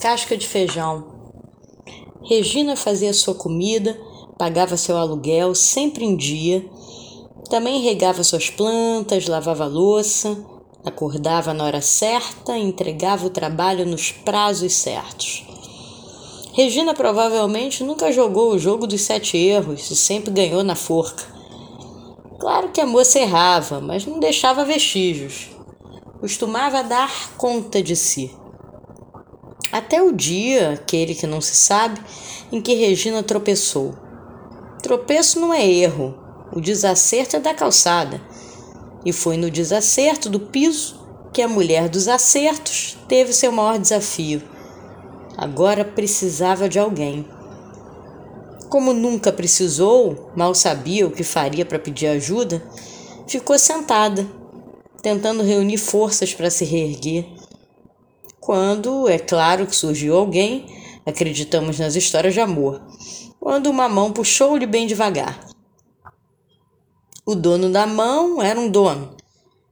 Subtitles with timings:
[0.00, 1.04] casca de feijão.
[2.22, 3.98] Regina fazia sua comida,
[4.38, 6.64] pagava seu aluguel sempre em dia,
[7.50, 10.36] também regava suas plantas, lavava louça,
[10.84, 15.44] acordava na hora certa entregava o trabalho nos prazos certos.
[16.52, 21.24] Regina provavelmente nunca jogou o jogo dos sete erros e sempre ganhou na forca.
[22.38, 25.50] Claro que a moça errava, mas não deixava vestígios.
[26.20, 28.34] Costumava dar conta de si.
[29.70, 32.00] Até o dia, aquele que não se sabe,
[32.50, 33.94] em que Regina tropeçou.
[34.82, 36.14] Tropeço não é erro,
[36.52, 38.20] o desacerto é da calçada.
[39.04, 40.98] E foi no desacerto do piso
[41.32, 44.42] que a mulher dos acertos teve seu maior desafio.
[45.36, 47.26] Agora precisava de alguém.
[48.70, 52.62] Como nunca precisou, mal sabia o que faria para pedir ajuda,
[53.26, 54.26] ficou sentada,
[55.02, 57.26] tentando reunir forças para se reerguer
[58.48, 60.64] quando é claro que surgiu alguém,
[61.04, 62.80] acreditamos nas histórias de amor,
[63.38, 65.46] quando uma mão puxou-lhe bem devagar.
[67.26, 69.14] O dono da mão era um dono.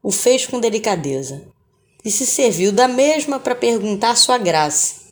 [0.00, 1.48] O fez com delicadeza
[2.04, 5.10] e se serviu da mesma para perguntar sua graça.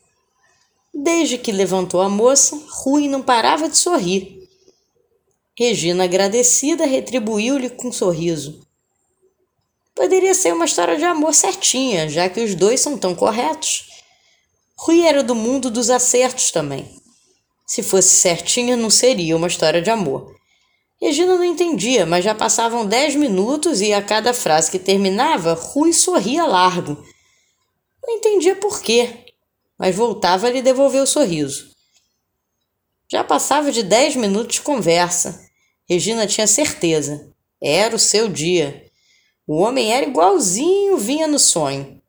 [0.94, 4.48] Desde que levantou a moça, Rui não parava de sorrir.
[5.58, 8.67] Regina, agradecida, retribuiu-lhe com um sorriso.
[9.98, 13.88] Poderia ser uma história de amor certinha, já que os dois são tão corretos.
[14.76, 16.88] Rui era do mundo dos acertos também.
[17.66, 20.32] Se fosse certinha, não seria uma história de amor.
[21.02, 25.92] Regina não entendia, mas já passavam dez minutos e a cada frase que terminava, Rui
[25.92, 27.04] sorria largo.
[28.00, 29.34] Não entendia por quê,
[29.76, 31.72] mas voltava a lhe devolver o sorriso.
[33.10, 35.44] Já passava de dez minutos de conversa.
[35.90, 37.34] Regina tinha certeza.
[37.60, 38.87] Era o seu dia.
[39.48, 42.02] O homem era igualzinho vinha no sonho.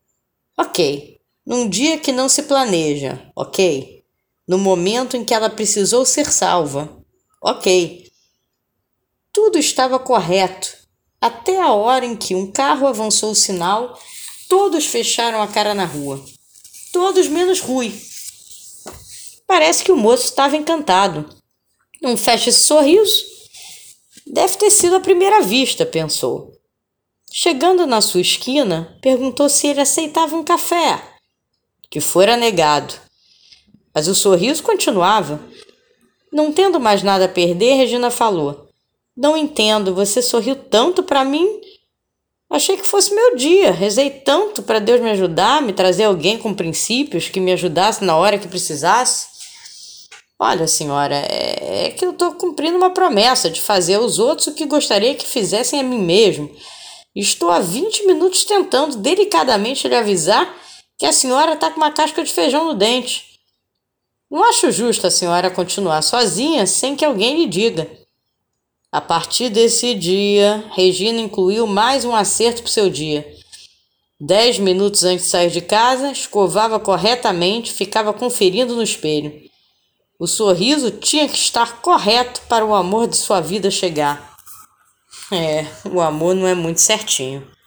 [0.58, 1.18] Ok.
[1.46, 3.32] Num dia que não se planeja.
[3.34, 4.04] Ok.
[4.46, 7.02] No momento em que ela precisou ser salva.
[7.42, 8.12] Ok.
[9.32, 10.76] Tudo estava correto.
[11.18, 13.98] Até a hora em que um carro avançou o sinal,
[14.46, 16.22] todos fecharam a cara na rua.
[16.92, 17.98] Todos menos Rui.
[19.46, 21.26] Parece que o moço estava encantado.
[22.02, 23.24] Não fecha esse sorriso?
[24.26, 26.59] Deve ter sido a primeira vista, pensou.
[27.32, 31.00] Chegando na sua esquina, perguntou se ele aceitava um café,
[31.88, 32.92] que fora negado.
[33.94, 35.40] Mas o sorriso continuava.
[36.32, 38.68] Não tendo mais nada a perder, Regina falou:
[39.16, 41.60] Não entendo, você sorriu tanto para mim.
[42.50, 43.70] Achei que fosse meu dia.
[43.70, 48.16] Rezei tanto para Deus me ajudar, me trazer alguém com princípios que me ajudasse na
[48.16, 49.28] hora que precisasse.
[50.36, 54.54] Olha, senhora, é, é que eu estou cumprindo uma promessa de fazer aos outros o
[54.54, 56.50] que gostaria que fizessem a mim mesmo.
[57.14, 60.54] Estou há 20 minutos tentando delicadamente lhe avisar
[60.96, 63.40] que a senhora está com uma casca de feijão no dente.
[64.30, 67.90] Não acho justo a senhora continuar sozinha sem que alguém lhe diga.
[68.92, 73.26] A partir desse dia, Regina incluiu mais um acerto para o seu dia.
[74.20, 79.32] Dez minutos antes de sair de casa, escovava corretamente, ficava conferindo no espelho.
[80.18, 84.36] O sorriso tinha que estar correto para o amor de sua vida chegar.
[85.32, 87.46] É, o amor não é muito certinho.